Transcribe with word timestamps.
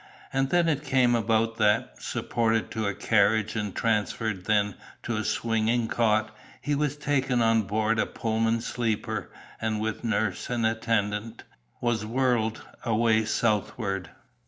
And 0.33 0.49
then 0.49 0.67
it 0.67 0.83
came 0.83 1.13
about 1.13 1.57
that, 1.57 1.97
supported 2.01 2.71
to 2.71 2.87
a 2.87 2.95
carriage 2.95 3.55
and 3.55 3.75
transferred 3.75 4.45
then 4.45 4.73
to 5.03 5.15
a 5.17 5.23
swinging 5.23 5.87
cot, 5.87 6.35
he 6.59 6.73
was 6.73 6.97
taken 6.97 7.39
on 7.39 7.67
board 7.67 7.99
a 7.99 8.07
Pullman 8.07 8.61
sleeper, 8.61 9.29
and, 9.61 9.79
with 9.79 10.03
nurse 10.03 10.49
and 10.49 10.65
attendant, 10.65 11.43
was 11.81 12.03
whirled 12.03 12.63
away 12.83 13.25
southward. 13.25 14.09